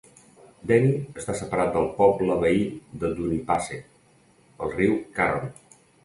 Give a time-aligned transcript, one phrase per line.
[0.69, 2.63] Denny està separat del poble veí
[3.03, 3.77] de Dunipace
[4.63, 5.53] pel riu Carron.